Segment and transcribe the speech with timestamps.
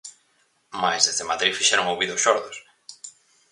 [0.81, 2.57] Mais desde Madrid fixeron ouvidos xordos.